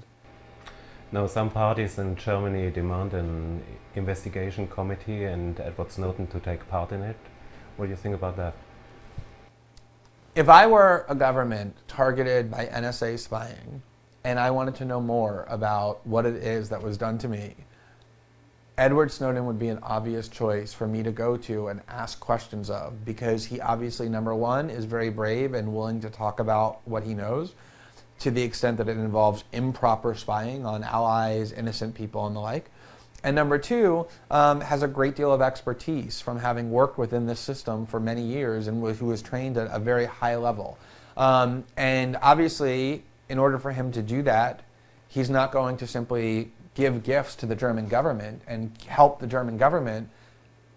Now, 1.11 1.27
some 1.27 1.51
parties 1.51 1.99
in 1.99 2.15
Germany 2.15 2.71
demand 2.71 3.15
an 3.15 3.65
investigation 3.97 4.69
committee 4.69 5.25
and 5.25 5.59
Edward 5.59 5.91
Snowden 5.91 6.29
to 6.29 6.39
take 6.39 6.69
part 6.69 6.93
in 6.93 7.03
it. 7.03 7.17
What 7.77 7.87
do 7.87 7.91
you 7.91 7.97
think 7.97 8.15
about 8.15 8.37
that? 8.37 8.55
If 10.37 10.49
I 10.49 10.69
were 10.69 11.05
a 11.09 11.15
government 11.17 11.75
targeted 11.89 12.53
by 12.53 12.67
NSA 12.67 13.19
spying 13.19 13.83
and 14.23 14.39
I 14.39 14.53
wanted 14.53 14.77
to 14.77 14.85
know 14.85 15.01
more 15.01 15.45
about 15.49 16.07
what 16.07 16.25
it 16.25 16.37
is 16.37 16.69
that 16.69 16.81
was 16.81 16.97
done 16.97 17.19
to 17.19 17.29
me, 17.29 17.57
Edward 18.79 19.11
Snowden 19.11 19.45
would 19.47 19.59
be 19.59 19.71
an 19.71 19.81
obvious 19.83 20.29
choice 20.29 20.73
for 20.73 20.87
me 20.87 21.03
to 21.03 21.11
go 21.11 21.37
to 21.37 21.67
and 21.67 21.81
ask 21.89 22.21
questions 22.21 22.71
of 22.71 23.05
because 23.05 23.45
he 23.45 23.61
obviously, 23.61 24.09
number 24.09 24.33
one, 24.33 24.71
is 24.71 24.85
very 24.85 25.11
brave 25.11 25.53
and 25.53 25.75
willing 25.75 26.01
to 26.01 26.09
talk 26.09 26.39
about 26.39 26.79
what 26.85 27.03
he 27.03 27.13
knows 27.13 27.55
to 28.21 28.31
the 28.31 28.43
extent 28.43 28.79
that 28.79 28.89
it 28.89 28.99
involves 28.99 29.43
improper 29.53 30.15
spying 30.15 30.65
on 30.65 30.85
allies, 30.85 31.51
innocent 31.51 31.93
people, 31.93 32.25
and 32.29 32.37
the 32.37 32.41
like. 32.41 32.71
And 33.23 33.37
number 33.37 33.59
two, 33.59 34.07
um, 34.31 34.61
has 34.61 34.83
a 34.83 34.89
great 34.89 35.15
deal 35.15 35.33
of 35.33 35.43
expertise 35.43 36.21
from 36.21 36.39
having 36.39 36.71
worked 36.71 36.99
within 36.99 37.27
this 37.27 37.41
system 37.41 37.87
for 37.87 38.01
many 38.01 38.23
years 38.23 38.67
and 38.67 38.83
who 38.97 39.07
was 39.07 39.23
trained 39.23 39.57
at 39.57 39.69
a 39.71 39.79
very 39.79 40.07
high 40.07 40.37
level. 40.37 40.79
Um, 41.17 41.65
and 41.77 42.17
obviously, 42.23 43.05
in 43.29 43.39
order 43.39 43.59
for 43.59 43.73
him 43.73 43.93
to 43.93 44.03
do 44.03 44.23
that, 44.23 44.63
he's 45.09 45.29
not 45.29 45.53
going 45.53 45.77
to 45.79 45.87
simply 45.87 46.51
give 46.75 47.03
gifts 47.03 47.35
to 47.37 47.47
the 47.47 47.57
German 47.57 47.89
government 47.89 48.43
and 48.47 48.73
help 48.87 49.21
the 49.21 49.27
German 49.27 49.59
government 49.59 50.09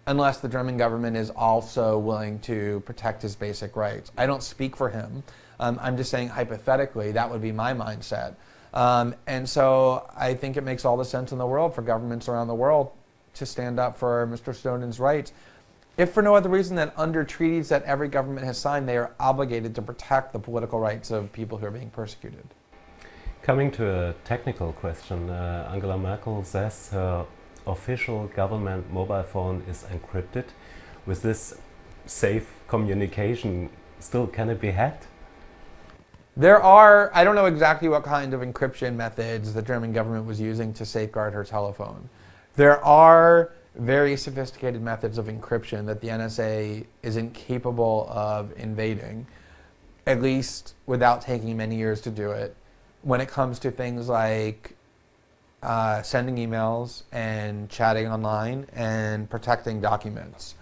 unless 0.06 0.38
the 0.38 0.48
German 0.48 0.76
government 0.76 1.16
is 1.16 1.30
also 1.30 1.98
willing 1.98 2.38
to 2.40 2.82
protect 2.84 3.22
his 3.22 3.34
basic 3.34 3.74
rights. 3.74 4.12
I 4.18 4.26
don't 4.26 4.42
speak 4.42 4.76
for 4.76 4.90
him. 4.90 5.22
Um, 5.60 5.78
I'm 5.80 5.96
just 5.96 6.10
saying 6.10 6.28
hypothetically 6.28 7.12
that 7.12 7.30
would 7.30 7.40
be 7.40 7.52
my 7.52 7.72
mindset. 7.72 8.34
Um, 8.74 9.14
and 9.28 9.48
so 9.48 10.08
I 10.16 10.34
think 10.34 10.56
it 10.56 10.64
makes 10.64 10.84
all 10.84 10.96
the 10.96 11.04
sense 11.04 11.30
in 11.32 11.38
the 11.38 11.46
world 11.46 11.74
for 11.74 11.82
governments 11.82 12.28
around 12.28 12.48
the 12.48 12.54
world 12.54 12.90
to 13.34 13.46
stand 13.46 13.78
up 13.78 13.96
for 13.96 14.26
Mr. 14.26 14.54
Snowden's 14.54 15.00
rights. 15.00 15.32
if 15.96 16.12
for 16.12 16.22
no 16.22 16.34
other 16.34 16.48
reason 16.48 16.74
than 16.74 16.90
under 16.96 17.22
treaties 17.22 17.68
that 17.68 17.84
every 17.84 18.08
government 18.08 18.44
has 18.44 18.58
signed, 18.58 18.88
they 18.88 18.96
are 18.96 19.12
obligated 19.20 19.76
to 19.76 19.82
protect 19.82 20.32
the 20.32 20.38
political 20.40 20.80
rights 20.80 21.12
of 21.12 21.32
people 21.32 21.56
who 21.56 21.66
are 21.66 21.70
being 21.70 21.90
persecuted. 21.90 22.44
Coming 23.42 23.70
to 23.72 24.08
a 24.08 24.14
technical 24.24 24.72
question, 24.72 25.30
uh, 25.30 25.70
Angela 25.72 25.96
Merkel 25.96 26.42
says 26.42 26.88
her 26.90 27.26
official 27.66 28.26
government 28.28 28.92
mobile 28.92 29.22
phone 29.22 29.62
is 29.68 29.84
encrypted. 29.84 30.46
With 31.06 31.22
this 31.22 31.54
safe 32.06 32.50
communication, 32.66 33.70
still 34.00 34.26
can 34.26 34.50
it 34.50 34.60
be 34.60 34.72
hacked? 34.72 35.06
There 36.36 36.60
are, 36.60 37.12
I 37.14 37.22
don't 37.22 37.36
know 37.36 37.46
exactly 37.46 37.88
what 37.88 38.02
kind 38.02 38.34
of 38.34 38.40
encryption 38.40 38.96
methods 38.96 39.54
the 39.54 39.62
German 39.62 39.92
government 39.92 40.26
was 40.26 40.40
using 40.40 40.72
to 40.74 40.84
safeguard 40.84 41.32
her 41.32 41.44
telephone. 41.44 42.08
There 42.56 42.84
are 42.84 43.52
very 43.76 44.16
sophisticated 44.16 44.82
methods 44.82 45.16
of 45.16 45.26
encryption 45.26 45.86
that 45.86 46.00
the 46.00 46.08
NSA 46.08 46.86
is 47.02 47.16
incapable 47.16 48.08
of 48.10 48.52
invading, 48.56 49.26
at 50.06 50.22
least 50.22 50.74
without 50.86 51.20
taking 51.20 51.56
many 51.56 51.76
years 51.76 52.00
to 52.02 52.10
do 52.10 52.32
it, 52.32 52.56
when 53.02 53.20
it 53.20 53.28
comes 53.28 53.60
to 53.60 53.70
things 53.70 54.08
like 54.08 54.76
uh, 55.62 56.02
sending 56.02 56.36
emails 56.36 57.04
and 57.12 57.70
chatting 57.70 58.08
online 58.08 58.66
and 58.74 59.30
protecting 59.30 59.80
documents. 59.80 60.56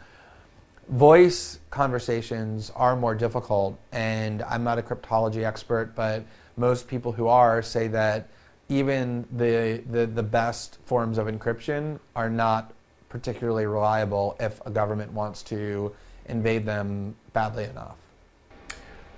Voice 0.89 1.61
conversations 1.71 2.71
are 2.75 2.97
more 2.97 3.15
difficult, 3.15 3.79
and 3.93 4.43
I'm 4.43 4.65
not 4.65 4.79
a 4.79 4.83
cryptology 4.83 5.45
expert, 5.45 5.95
but 5.95 6.25
most 6.57 6.89
people 6.89 7.13
who 7.13 7.29
are 7.29 7.63
say 7.63 7.87
that 7.89 8.29
even 8.69 9.27
the, 9.31 9.83
the, 9.91 10.07
the 10.07 10.23
best 10.23 10.79
forms 10.85 11.19
of 11.19 11.29
encryption 11.29 12.01
are 12.17 12.29
not 12.29 12.73
particularly 13.09 13.67
reliable 13.67 14.37
if 14.41 14.61
a 14.67 14.71
government 14.71 15.13
wants 15.13 15.43
to 15.43 15.95
invade 16.27 16.67
them 16.67 17.15
badly 17.33 17.65
enough. 17.65 17.97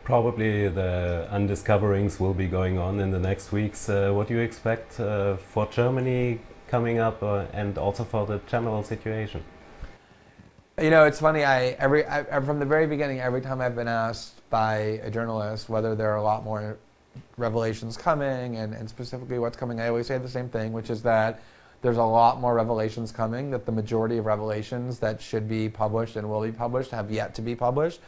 Probably 0.02 0.68
the 0.68 1.26
undiscoverings 1.30 2.20
will 2.20 2.34
be 2.34 2.46
going 2.46 2.76
on 2.76 3.00
in 3.00 3.10
the 3.10 3.18
next 3.18 3.52
weeks. 3.52 3.88
Uh, 3.88 4.12
what 4.12 4.28
do 4.28 4.34
you 4.34 4.40
expect 4.40 5.00
uh, 5.00 5.36
for 5.36 5.66
Germany 5.66 6.40
coming 6.68 6.98
up 6.98 7.22
uh, 7.22 7.46
and 7.52 7.78
also 7.78 8.04
for 8.04 8.26
the 8.26 8.40
general 8.46 8.82
situation? 8.82 9.42
You 10.80 10.90
know, 10.90 11.04
it's 11.04 11.20
funny. 11.20 11.44
I 11.44 11.66
every 11.78 12.04
I, 12.04 12.40
from 12.40 12.58
the 12.58 12.66
very 12.66 12.88
beginning, 12.88 13.20
every 13.20 13.40
time 13.40 13.60
I've 13.60 13.76
been 13.76 13.86
asked 13.86 14.32
by 14.50 14.98
a 15.04 15.10
journalist 15.10 15.68
whether 15.68 15.94
there 15.94 16.10
are 16.10 16.16
a 16.16 16.22
lot 16.22 16.42
more 16.42 16.78
revelations 17.36 17.96
coming 17.96 18.56
and, 18.56 18.74
and 18.74 18.88
specifically 18.88 19.38
what's 19.38 19.56
coming, 19.56 19.78
I 19.78 19.86
always 19.86 20.08
say 20.08 20.18
the 20.18 20.28
same 20.28 20.48
thing, 20.48 20.72
which 20.72 20.90
is 20.90 21.00
that 21.02 21.40
there's 21.82 21.96
a 21.96 22.02
lot 22.02 22.40
more 22.40 22.54
revelations 22.54 23.12
coming, 23.12 23.52
that 23.52 23.66
the 23.66 23.72
majority 23.72 24.18
of 24.18 24.26
revelations 24.26 24.98
that 24.98 25.22
should 25.22 25.48
be 25.48 25.68
published 25.68 26.16
and 26.16 26.28
will 26.28 26.42
be 26.42 26.50
published 26.50 26.90
have 26.90 27.08
yet 27.08 27.36
to 27.36 27.42
be 27.42 27.54
published. 27.54 28.00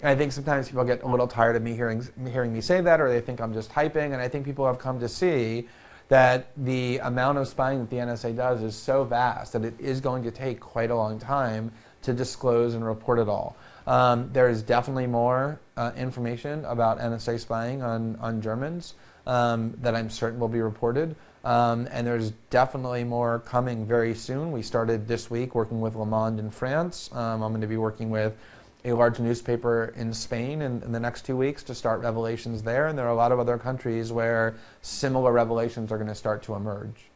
And 0.00 0.08
I 0.08 0.16
think 0.16 0.32
sometimes 0.32 0.68
people 0.68 0.82
get 0.82 1.04
a 1.04 1.08
little 1.08 1.28
tired 1.28 1.54
of 1.54 1.62
me 1.62 1.74
hearing, 1.74 2.04
hearing 2.32 2.52
me 2.52 2.60
say 2.60 2.80
that, 2.80 3.00
or 3.00 3.08
they 3.08 3.20
think 3.20 3.40
I'm 3.40 3.52
just 3.52 3.70
typing. 3.70 4.14
And 4.14 4.20
I 4.20 4.26
think 4.26 4.44
people 4.44 4.66
have 4.66 4.80
come 4.80 4.98
to 4.98 5.08
see 5.08 5.68
that 6.08 6.48
the 6.56 6.98
amount 7.04 7.38
of 7.38 7.46
spying 7.46 7.78
that 7.78 7.90
the 7.90 7.98
NSA 7.98 8.34
does 8.34 8.62
is 8.62 8.74
so 8.74 9.04
vast 9.04 9.52
that 9.52 9.64
it 9.64 9.74
is 9.78 10.00
going 10.00 10.24
to 10.24 10.32
take 10.32 10.58
quite 10.58 10.90
a 10.90 10.96
long 10.96 11.20
time 11.20 11.70
to 12.02 12.12
disclose 12.12 12.74
and 12.74 12.84
report 12.84 13.18
it 13.18 13.28
all. 13.28 13.56
Um, 13.86 14.30
there 14.32 14.48
is 14.48 14.62
definitely 14.62 15.06
more 15.06 15.58
uh, 15.76 15.92
information 15.96 16.64
about 16.64 16.98
NSA 16.98 17.40
spying 17.40 17.82
on, 17.82 18.16
on 18.16 18.40
Germans 18.40 18.94
um, 19.26 19.74
that 19.80 19.94
I'm 19.94 20.10
certain 20.10 20.38
will 20.38 20.48
be 20.48 20.60
reported. 20.60 21.16
Um, 21.42 21.88
and 21.90 22.06
there's 22.06 22.32
definitely 22.50 23.04
more 23.04 23.38
coming 23.40 23.86
very 23.86 24.14
soon. 24.14 24.52
We 24.52 24.62
started 24.62 25.08
this 25.08 25.30
week 25.30 25.54
working 25.54 25.80
with 25.80 25.94
Le 25.94 26.04
Monde 26.04 26.38
in 26.38 26.50
France. 26.50 27.08
Um, 27.12 27.42
I'm 27.42 27.52
going 27.52 27.62
to 27.62 27.66
be 27.66 27.78
working 27.78 28.10
with 28.10 28.36
a 28.84 28.92
large 28.92 29.18
newspaper 29.18 29.92
in 29.96 30.12
Spain 30.12 30.62
in, 30.62 30.82
in, 30.82 30.92
the 30.92 31.00
next 31.00 31.26
two 31.26 31.36
weeks 31.36 31.62
to 31.64 31.74
start 31.74 32.00
revelations 32.00 32.62
there. 32.62 32.86
And 32.86 32.98
there 32.98 33.06
are 33.06 33.10
a 33.10 33.14
lot 33.14 33.32
of 33.32 33.38
other 33.38 33.58
countries 33.58 34.12
where 34.12 34.54
similar 34.82 35.32
revelations 35.32 35.92
are 35.92 35.96
going 35.96 36.08
to 36.08 36.14
start 36.14 36.42
to 36.44 36.54
emerge. 36.54 37.09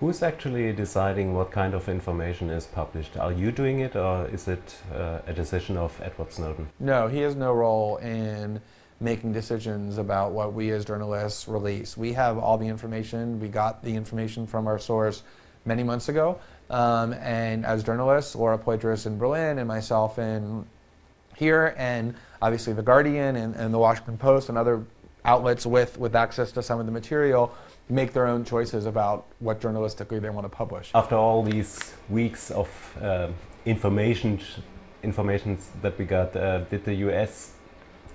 Who's 0.00 0.22
actually 0.22 0.74
deciding 0.74 1.32
what 1.32 1.50
kind 1.50 1.72
of 1.72 1.88
information 1.88 2.50
is 2.50 2.66
published? 2.66 3.16
Are 3.16 3.32
you 3.32 3.50
doing 3.50 3.80
it, 3.80 3.96
or 3.96 4.26
is 4.26 4.46
it 4.46 4.76
uh, 4.94 5.20
a 5.26 5.32
decision 5.32 5.78
of 5.78 5.98
Edward 6.02 6.30
Snowden? 6.34 6.68
No, 6.78 7.08
he 7.08 7.20
has 7.20 7.34
no 7.34 7.54
role 7.54 7.96
in 7.96 8.60
making 9.00 9.32
decisions 9.32 9.96
about 9.96 10.32
what 10.32 10.52
we 10.52 10.70
as 10.70 10.84
journalists 10.84 11.48
release. 11.48 11.96
We 11.96 12.12
have 12.12 12.36
all 12.36 12.58
the 12.58 12.66
information. 12.68 13.40
We 13.40 13.48
got 13.48 13.82
the 13.82 13.94
information 13.94 14.46
from 14.46 14.66
our 14.66 14.78
source 14.78 15.22
many 15.64 15.82
months 15.82 16.10
ago. 16.10 16.40
Um, 16.68 17.14
and 17.14 17.64
as 17.64 17.82
journalists, 17.82 18.34
Laura 18.34 18.58
Poitras 18.58 19.06
in 19.06 19.16
Berlin 19.16 19.58
and 19.58 19.66
myself 19.66 20.18
in 20.18 20.66
here, 21.36 21.74
and 21.78 22.14
obviously 22.42 22.74
The 22.74 22.82
Guardian 22.82 23.36
and, 23.36 23.54
and 23.56 23.72
The 23.72 23.78
Washington 23.78 24.18
Post 24.18 24.50
and 24.50 24.58
other 24.58 24.84
outlets 25.24 25.64
with, 25.64 25.98
with 25.98 26.14
access 26.14 26.52
to 26.52 26.62
some 26.62 26.80
of 26.80 26.84
the 26.84 26.92
material 26.92 27.54
make 27.88 28.12
their 28.12 28.26
own 28.26 28.44
choices 28.44 28.86
about 28.86 29.26
what 29.38 29.60
journalistically 29.60 30.20
they 30.20 30.30
want 30.30 30.44
to 30.44 30.48
publish. 30.48 30.90
After 30.94 31.16
all 31.16 31.42
these 31.42 31.94
weeks 32.08 32.50
of 32.50 32.68
uh, 33.00 33.28
information, 33.64 34.40
informations 35.02 35.70
that 35.82 35.96
we 35.98 36.04
got, 36.04 36.34
uh, 36.34 36.60
did 36.64 36.84
the 36.84 36.94
US 36.94 37.52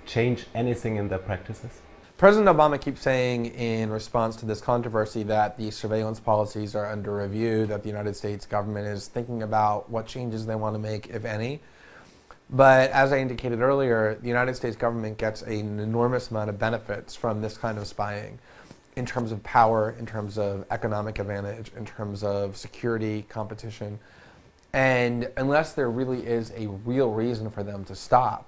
change 0.05 0.45
anything 0.53 0.97
in 0.97 1.07
their 1.07 1.19
practices? 1.19 1.81
President 2.17 2.55
Obama 2.55 2.79
keeps 2.79 3.01
saying 3.01 3.47
in 3.47 3.89
response 3.89 4.35
to 4.35 4.45
this 4.45 4.61
controversy 4.61 5.23
that 5.23 5.57
the 5.57 5.71
surveillance 5.71 6.19
policies 6.19 6.75
are 6.75 6.85
under 6.85 7.15
review, 7.15 7.65
that 7.65 7.81
the 7.81 7.89
United 7.89 8.15
States 8.15 8.45
government 8.45 8.85
is 8.87 9.07
thinking 9.07 9.41
about 9.41 9.89
what 9.89 10.05
changes 10.05 10.45
they 10.45 10.53
want 10.53 10.75
to 10.75 10.79
make, 10.79 11.07
if 11.07 11.25
any. 11.25 11.61
But 12.51 12.91
as 12.91 13.11
I 13.11 13.19
indicated 13.19 13.61
earlier, 13.61 14.19
the 14.21 14.27
United 14.27 14.55
States 14.55 14.75
government 14.75 15.17
gets 15.17 15.41
an 15.41 15.79
enormous 15.79 16.29
amount 16.29 16.49
of 16.49 16.59
benefits 16.59 17.15
from 17.15 17.41
this 17.41 17.57
kind 17.57 17.79
of 17.79 17.87
spying 17.87 18.37
in 19.01 19.05
terms 19.07 19.31
of 19.31 19.41
power, 19.41 19.95
in 19.97 20.05
terms 20.05 20.37
of 20.37 20.63
economic 20.69 21.17
advantage, 21.17 21.71
in 21.75 21.83
terms 21.83 22.23
of 22.23 22.55
security, 22.55 23.25
competition. 23.29 23.97
And 24.73 25.27
unless 25.37 25.73
there 25.73 25.89
really 25.89 26.23
is 26.23 26.53
a 26.55 26.67
real 26.85 27.09
reason 27.09 27.49
for 27.49 27.63
them 27.63 27.83
to 27.85 27.95
stop, 27.95 28.45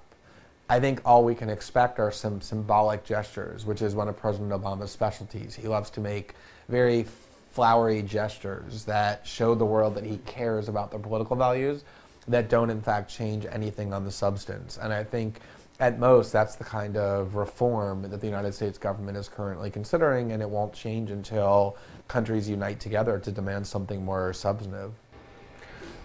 I 0.70 0.78
think 0.78 1.00
all 1.04 1.24
we 1.24 1.34
can 1.34 1.50
expect 1.50 1.98
are 1.98 2.12
some 2.12 2.40
symbolic 2.40 3.02
gestures, 3.02 3.66
which 3.66 3.82
is 3.82 3.96
one 3.96 4.08
of 4.08 4.16
President 4.16 4.52
Obama's 4.52 4.92
specialties. 4.92 5.56
He 5.56 5.66
loves 5.66 5.90
to 5.90 6.00
make 6.00 6.34
very 6.68 7.04
flowery 7.50 8.02
gestures 8.02 8.84
that 8.84 9.26
show 9.26 9.56
the 9.56 9.66
world 9.66 9.96
that 9.96 10.04
he 10.04 10.18
cares 10.18 10.68
about 10.68 10.92
their 10.92 11.00
political 11.00 11.34
values 11.34 11.82
that 12.28 12.48
don't, 12.48 12.70
in 12.70 12.80
fact, 12.80 13.10
change 13.10 13.44
anything 13.50 13.92
on 13.92 14.04
the 14.04 14.12
substance. 14.12 14.78
And 14.80 14.92
I 14.92 15.02
think 15.02 15.40
at 15.80 15.98
most 15.98 16.32
that's 16.32 16.54
the 16.54 16.64
kind 16.64 16.96
of 16.96 17.34
reform 17.34 18.02
that 18.10 18.20
the 18.20 18.26
United 18.26 18.54
States 18.54 18.78
government 18.78 19.16
is 19.16 19.28
currently 19.28 19.70
considering, 19.70 20.32
and 20.32 20.42
it 20.42 20.48
won't 20.48 20.72
change 20.72 21.10
until 21.10 21.76
countries 22.08 22.48
unite 22.48 22.80
together 22.80 23.18
to 23.18 23.32
demand 23.32 23.66
something 23.66 24.04
more 24.04 24.32
substantive. 24.32 24.92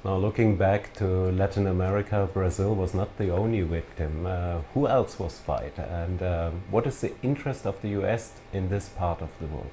Now, 0.04 0.16
looking 0.16 0.56
back 0.56 0.94
to 0.96 1.06
Latin 1.32 1.68
America, 1.68 2.30
Brazil 2.34 2.74
was 2.74 2.94
not 2.94 3.18
the 3.18 3.32
only 3.32 3.62
victim. 3.62 4.26
Uh, 4.26 4.60
who 4.74 4.88
else 4.88 5.20
was 5.20 5.34
spied? 5.34 5.74
And 5.78 6.24
um, 6.24 6.64
what 6.72 6.88
is 6.88 7.02
the 7.02 7.12
interest 7.22 7.66
of 7.66 7.82
the 7.82 7.90
US 8.00 8.32
in 8.54 8.70
this 8.70 8.88
part 8.88 9.22
of 9.22 9.30
the 9.40 9.48
world? 9.48 9.72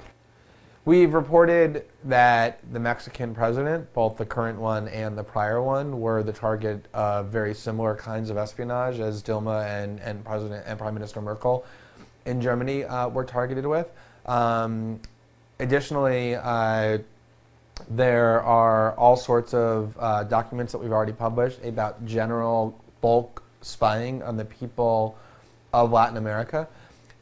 We've 0.87 1.13
reported 1.13 1.83
that 2.05 2.59
the 2.71 2.79
Mexican 2.79 3.35
president, 3.35 3.93
both 3.93 4.15
the 4.15 4.25
current 4.25 4.57
one 4.57 4.87
and 4.87 5.17
the 5.17 5.23
prior 5.23 5.61
one, 5.61 5.99
were 5.99 6.23
the 6.23 6.31
target 6.31 6.85
of 6.93 7.25
very 7.27 7.53
similar 7.53 7.93
kinds 7.93 8.29
of 8.29 8.37
espionage 8.37 9.01
as 9.01 9.21
Dilma 9.21 9.65
and, 9.65 9.99
and 9.99 10.23
President 10.23 10.63
and 10.65 10.79
Prime 10.79 10.93
Minister 10.93 11.21
Merkel 11.21 11.65
in 12.25 12.39
Germany 12.39 12.85
uh, 12.85 13.09
were 13.09 13.25
targeted 13.25 13.65
with. 13.65 13.91
Um, 14.27 15.01
additionally, 15.59 16.35
uh, 16.35 16.99
there 17.89 18.41
are 18.43 18.93
all 18.93 19.17
sorts 19.17 19.53
of 19.53 19.93
uh, 19.99 20.23
documents 20.23 20.71
that 20.71 20.77
we've 20.77 20.93
already 20.93 21.11
published 21.11 21.61
about 21.65 22.05
general 22.05 22.81
bulk 23.01 23.43
spying 23.59 24.23
on 24.23 24.37
the 24.37 24.45
people 24.45 25.17
of 25.73 25.91
Latin 25.91 26.15
America. 26.15 26.65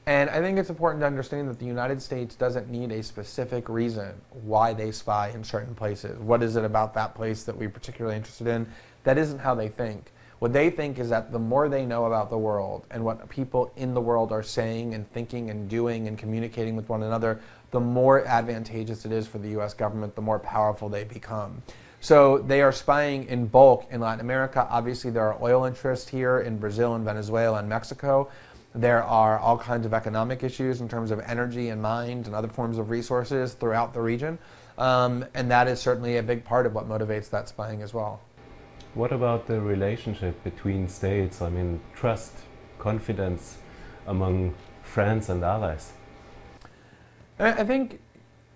And 0.08 0.30
I 0.30 0.40
think 0.40 0.60
it's 0.60 0.70
important 0.70 1.02
to 1.02 1.08
understand 1.08 1.50
that 1.50 1.58
the 1.58 1.66
United 1.66 2.00
States 2.00 2.36
doesn't 2.36 2.70
need 2.70 2.92
a 2.92 3.02
specific 3.02 3.68
reason 3.70 4.14
why 4.44 4.72
they 4.72 4.92
spy 4.92 5.30
in 5.30 5.44
certain 5.44 5.74
places. 5.74 6.20
What 6.20 6.44
is 6.44 6.56
it 6.56 6.64
about 6.64 6.94
that 6.94 7.16
place 7.16 7.44
that 7.44 7.58
we're 7.58 7.72
particularly 7.72 8.16
interested 8.16 8.46
in? 8.46 8.68
That 9.04 9.18
isn't 9.18 9.40
how 9.40 9.56
they 9.56 9.68
think. 9.68 10.12
What 10.40 10.54
they 10.54 10.70
think 10.70 11.00
is 11.00 11.10
that 11.10 11.32
the 11.32 11.40
more 11.40 11.70
they 11.70 11.88
know 11.88 12.06
about 12.06 12.30
the 12.30 12.38
world 12.38 12.86
and 12.92 13.04
what 13.04 13.28
people 13.30 13.72
in 13.78 13.96
the 13.96 14.02
world 14.02 14.32
are 14.32 14.44
saying 14.44 14.94
and 14.94 15.12
thinking 15.12 15.50
and 15.50 15.68
doing 15.68 16.08
and 16.08 16.20
communicating 16.20 16.76
with 16.76 16.88
one 16.88 17.02
another, 17.02 17.40
the 17.72 17.80
more 17.80 18.26
advantageous 18.28 19.06
it 19.06 19.12
is 19.12 19.26
for 19.26 19.40
the 19.40 19.60
US 19.60 19.74
government, 19.74 20.14
the 20.14 20.22
more 20.22 20.38
powerful 20.38 20.88
they 20.88 21.04
become. 21.04 21.64
So 22.00 22.38
they 22.38 22.62
are 22.62 22.72
spying 22.72 23.26
in 23.28 23.48
bulk 23.48 23.88
in 23.90 24.02
Latin 24.02 24.20
America. 24.20 24.68
Obviously, 24.70 25.10
there 25.10 25.24
are 25.24 25.42
oil 25.42 25.66
interests 25.66 26.08
here 26.08 26.42
in 26.42 26.60
Brazil 26.60 26.94
and 26.94 27.04
Venezuela 27.04 27.58
and 27.58 27.68
Mexico. 27.68 28.30
There 28.76 29.02
are 29.02 29.40
all 29.40 29.58
kinds 29.58 29.86
of 29.86 29.94
economic 29.94 30.44
issues 30.44 30.82
in 30.82 30.90
terms 30.90 31.10
of 31.10 31.22
energy 31.22 31.70
and 31.70 31.82
mines 31.82 32.28
and 32.28 32.36
other 32.36 32.50
forms 32.50 32.78
of 32.78 32.90
resources 32.90 33.54
throughout 33.54 33.94
the 33.94 34.02
region. 34.02 34.38
Um, 34.78 35.24
and 35.34 35.50
that 35.50 35.70
is 35.70 35.80
certainly 35.80 36.18
a 36.18 36.24
big 36.24 36.44
part 36.44 36.66
of 36.66 36.76
what 36.76 36.86
motivates 36.86 37.30
that 37.30 37.48
spying 37.48 37.82
as 37.82 37.94
well. 37.94 38.20
What 38.94 39.14
about 39.14 39.48
the 39.48 39.62
relationship 39.62 40.44
between 40.44 40.90
states? 40.90 41.42
I 41.42 41.50
mean, 41.50 41.80
trust, 41.94 42.34
confidence 42.78 43.60
among 44.08 44.56
friends 44.84 45.30
and 45.30 45.42
allies. 45.42 45.94
I 47.40 47.64
think, 47.64 48.02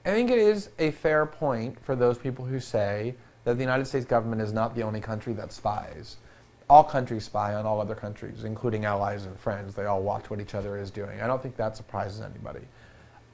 I 0.05 0.11
think 0.11 0.29
it 0.31 0.39
is 0.39 0.69
a 0.79 0.91
fair 0.91 1.25
point 1.25 1.79
for 1.79 1.95
those 1.95 2.17
people 2.17 2.43
who 2.43 2.59
say 2.59 3.15
that 3.45 3.55
the 3.55 3.63
United 3.63 3.85
States 3.85 4.05
government 4.05 4.41
is 4.41 4.51
not 4.51 4.75
the 4.75 4.83
only 4.83 4.99
country 4.99 5.31
that 5.33 5.53
spies. 5.53 6.17
All 6.69 6.83
countries 6.83 7.23
spy 7.23 7.55
on 7.55 7.65
all 7.65 7.81
other 7.81 7.95
countries, 7.95 8.43
including 8.43 8.85
allies 8.85 9.25
and 9.25 9.38
friends. 9.39 9.73
They 9.73 9.85
all 9.85 10.03
watch 10.03 10.29
what 10.29 10.39
each 10.39 10.53
other 10.53 10.77
is 10.77 10.91
doing. 10.91 11.19
I 11.19 11.27
don't 11.27 11.41
think 11.41 11.55
that 11.57 11.75
surprises 11.75 12.21
anybody. 12.21 12.61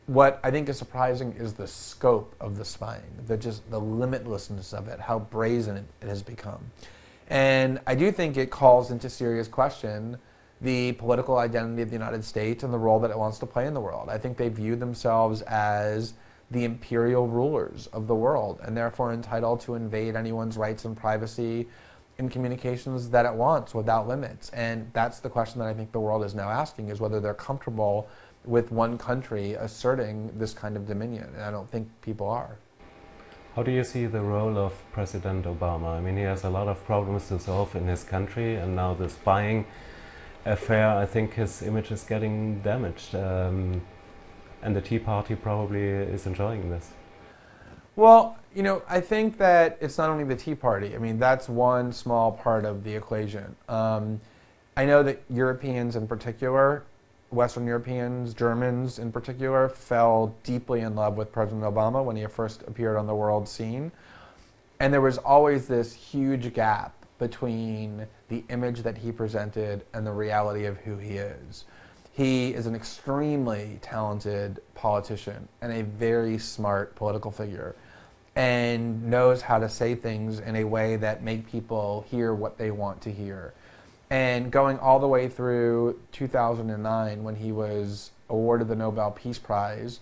What 0.08 0.40
I 0.44 0.52
think 0.52 0.70
is 0.70 0.78
surprising 0.78 1.34
is 1.34 1.54
the 1.54 1.68
scope 1.68 2.36
of 2.40 2.58
the 2.58 2.64
spying, 2.64 3.04
the 3.26 3.36
just 3.36 3.70
the 3.72 3.82
limitlessness 3.82 4.74
of 4.74 4.88
it, 4.88 5.00
how 5.00 5.20
brazen 5.20 5.86
it 6.02 6.08
has 6.08 6.22
become. 6.24 6.72
And 7.28 7.82
I 7.88 7.96
do 7.96 8.12
think 8.12 8.38
it 8.38 8.52
calls 8.52 8.92
into 8.92 9.10
serious 9.10 9.48
question 9.48 10.18
the 10.62 10.94
political 10.94 11.38
identity 11.38 11.82
of 11.82 11.90
the 11.90 11.96
United 11.96 12.24
States 12.24 12.64
and 12.64 12.74
the 12.74 12.78
role 12.78 13.00
that 13.00 13.12
it 13.12 13.18
wants 13.18 13.40
to 13.40 13.46
play 13.46 13.68
in 13.68 13.74
the 13.74 13.82
world. 13.82 14.10
I 14.10 14.18
think 14.18 14.38
they 14.38 14.48
view 14.50 14.76
themselves 14.76 15.42
as 15.44 16.14
the 16.52 16.64
imperial 16.64 17.28
rulers 17.28 17.88
of 17.88 18.08
the 18.08 18.16
world 18.16 18.60
and 18.64 18.78
therefore 18.78 19.12
entitled 19.12 19.60
to 19.62 19.76
invade 19.76 20.16
anyone's 20.16 20.58
rights 20.58 20.86
and 20.86 20.96
privacy 20.96 21.68
in 22.18 22.30
communications 22.30 23.10
that 23.10 23.26
it 23.26 23.34
wants 23.34 23.74
without 23.74 24.08
limits. 24.08 24.50
And 24.52 24.90
that's 24.94 25.20
the 25.20 25.30
question 25.30 25.60
that 25.60 25.68
I 25.68 25.74
think 25.74 25.92
the 25.92 26.00
world 26.00 26.24
is 26.24 26.34
now 26.34 26.50
asking 26.50 26.90
is 26.90 27.00
whether 27.00 27.20
they're 27.20 27.34
comfortable 27.34 28.08
with 28.46 28.72
one 28.72 28.98
country 28.98 29.54
asserting 29.54 30.32
this 30.38 30.54
kind 30.54 30.78
of 30.78 30.88
dominion. 30.88 31.30
And 31.36 31.44
I 31.44 31.52
don't 31.52 31.70
think 31.72 31.90
people 32.02 32.30
are. 32.30 32.58
How 33.56 33.64
do 33.64 33.72
you 33.72 33.84
see 33.84 34.06
the 34.06 34.22
role 34.22 34.58
of 34.58 34.74
President 34.92 35.46
Obama? 35.46 35.98
I 35.98 36.02
mean, 36.02 36.18
he 36.18 36.24
has 36.24 36.44
a 36.44 36.50
lot 36.50 36.68
of 36.68 36.84
problems 36.86 37.30
to 37.30 37.40
solve 37.40 37.74
in 37.76 37.88
his 37.88 38.04
country, 38.04 38.56
and 38.56 38.76
now 38.76 38.94
the 38.94 39.10
spying 39.10 39.66
affair, 40.46 40.90
I 40.90 41.06
think 41.06 41.36
his 41.36 41.62
image 41.62 41.90
is 41.90 42.04
getting 42.04 42.60
damaged. 42.62 43.16
Um, 43.16 43.82
and 44.62 44.76
the 44.76 44.82
Tea 44.82 45.00
Party 45.00 45.36
probably 45.36 45.84
is 45.84 46.26
enjoying 46.26 46.70
this. 46.70 46.92
Well, 47.96 48.38
you 48.54 48.62
know, 48.62 48.82
I 48.90 49.00
think 49.00 49.38
that 49.38 49.78
it's 49.80 49.98
not 49.98 50.10
only 50.10 50.26
the 50.26 50.36
Tea 50.36 50.56
Party. 50.56 50.96
I 50.96 50.98
mean, 50.98 51.18
that's 51.18 51.48
one 51.48 51.94
small 51.94 52.32
part 52.32 52.66
of 52.66 52.84
the 52.84 52.94
equation. 52.94 53.56
Um, 53.70 54.20
I 54.76 54.86
know 54.86 55.02
that 55.04 55.22
Europeans 55.30 55.96
in 55.96 56.06
particular, 56.06 56.84
Western 57.30 57.66
Europeans, 57.66 58.34
Germans 58.34 59.00
in 59.00 59.12
particular, 59.12 59.70
fell 59.70 60.36
deeply 60.44 60.82
in 60.82 60.96
love 60.96 61.16
with 61.16 61.32
President 61.32 61.64
Obama 61.64 62.04
when 62.04 62.18
he 62.18 62.26
first 62.28 62.64
appeared 62.68 62.98
on 62.98 63.08
the 63.08 63.16
world 63.16 63.48
scene. 63.48 63.92
And 64.82 64.94
there 64.94 65.02
was 65.02 65.18
always 65.18 65.68
this 65.68 65.94
huge 65.94 66.54
gap 66.54 66.94
between 67.18 68.06
the 68.28 68.44
image 68.50 68.84
that 68.84 68.98
he 68.98 69.12
presented 69.14 69.86
and 69.94 70.06
the 70.06 70.12
reality 70.12 70.66
of 70.66 70.76
who 70.78 70.98
he 70.98 71.12
is. 71.12 71.64
He 72.16 72.54
is 72.54 72.66
an 72.66 72.76
extremely 72.76 73.78
talented 73.82 74.62
politician 74.74 75.50
and 75.62 75.74
a 75.74 75.84
very 75.84 76.38
smart 76.38 76.96
political 76.96 77.30
figure 77.30 77.76
and 78.38 79.04
knows 79.04 79.42
how 79.42 79.60
to 79.60 79.68
say 79.68 79.96
things 79.96 80.40
in 80.40 80.56
a 80.56 80.64
way 80.64 80.96
that 80.96 81.24
make 81.24 81.46
people 81.46 82.06
hear 82.10 82.34
what 82.34 82.58
they 82.58 82.72
want 82.72 83.02
to 83.02 83.12
hear. 83.12 83.54
And 84.10 84.50
going 84.50 84.80
all 84.80 85.00
the 85.00 85.10
way 85.10 85.28
through 85.28 86.00
2009 86.14 87.22
when 87.22 87.36
he 87.36 87.52
was 87.52 88.12
awarded 88.30 88.70
the 88.70 88.78
Nobel 88.78 89.12
Peace 89.12 89.40
Prize, 89.40 90.00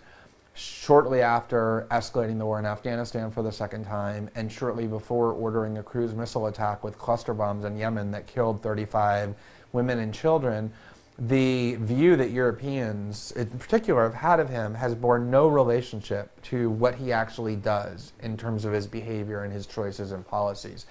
shortly 0.53 1.24
after 1.24 1.88
escalating 1.89 2.38
the 2.38 2.46
war 2.46 2.60
in 2.60 2.65
Afghanistan 2.67 3.32
for 3.32 3.41
the 3.41 3.51
second 3.51 3.86
time, 3.86 4.29
and 4.36 4.51
shortly 4.51 4.86
before 4.86 5.32
ordering 5.32 5.79
a 5.79 5.84
cruise 5.84 6.13
missile 6.13 6.46
attack 6.46 6.84
with 6.84 7.00
cluster 7.00 7.34
bombs 7.34 7.65
in 7.65 7.75
Yemen 7.75 8.12
that 8.12 8.27
killed 8.27 8.62
35 8.62 9.34
women 9.72 9.98
and 9.98 10.13
children, 10.13 10.72
the 11.20 11.75
view 11.75 12.15
that 12.15 12.32
Europeans, 12.32 13.32
in 13.34 13.48
particular, 13.48 14.03
have 14.03 14.15
had 14.15 14.39
of 14.39 14.50
him 14.50 14.74
has 14.74 14.96
borne 14.96 15.29
no 15.29 15.48
relationship 15.48 16.41
to 16.43 16.70
what 16.72 16.96
he 16.96 17.12
actually 17.12 17.55
does 17.55 18.13
in 18.22 18.36
terms 18.36 18.65
of 18.65 18.74
his 18.74 18.88
behavior 18.88 19.43
and 19.43 19.53
his 19.53 19.67
choices 19.67 20.12
and 20.12 20.27
policies. 20.27 20.86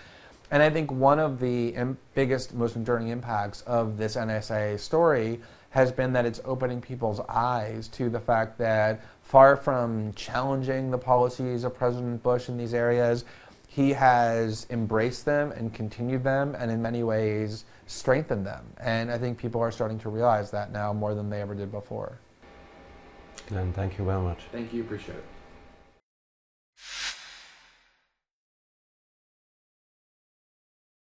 And 0.53 0.63
I 0.63 0.71
think 0.71 0.93
one 0.93 1.19
of 1.19 1.41
the 1.41 1.75
biggest, 2.15 2.55
most 2.55 2.77
enduring 2.77 3.09
impacts 3.09 3.63
of 3.63 3.97
this 3.97 4.17
NSA 4.17 4.79
story 4.79 5.41
has 5.71 5.91
been 5.91 6.13
that 6.13 6.27
it's 6.27 6.41
opening 6.45 6.81
people's 6.81 7.21
eyes 7.29 7.89
to 7.89 8.11
the 8.11 8.21
fact 8.21 8.59
that 8.59 9.03
far 9.23 9.57
from 9.57 10.13
challenging 10.13 10.91
the 10.91 10.99
policies 10.99 11.65
of 11.65 11.75
President 11.75 12.23
Bush 12.23 12.51
in 12.51 12.59
these 12.59 12.75
areas, 12.75 13.25
he 13.75 13.91
has 13.95 14.67
embraced 14.69 15.25
them 15.25 15.51
and 15.53 15.73
continued 15.73 16.23
them 16.23 16.55
and 16.59 16.71
in 16.71 16.83
many 16.83 17.03
ways 17.03 17.65
strengthened 17.87 18.47
them. 18.47 18.67
And 18.77 19.11
I 19.11 19.17
think 19.17 19.39
people 19.39 19.63
are 19.63 19.71
starting 19.71 19.99
to 20.01 20.11
realize 20.11 20.51
that 20.51 20.73
now 20.73 20.93
more 20.93 21.15
than 21.15 21.31
they 21.31 21.41
ever 21.41 21.55
did 21.55 21.73
before. 21.73 22.19
Glenn, 23.47 23.73
thank 23.73 23.97
you 23.97 24.05
very 24.05 24.21
much. 24.21 24.41
Thank 24.53 24.75
you, 24.75 24.83
appreciate 24.83 25.17
it. 25.17 25.25